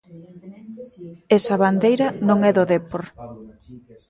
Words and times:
Esa 1.37 1.55
bandeira 1.63 2.07
non 2.27 2.39
é 2.49 2.51
do 2.57 2.63
Depor. 2.73 3.03